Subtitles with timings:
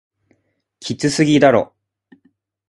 [0.79, 1.75] きつすぎだろ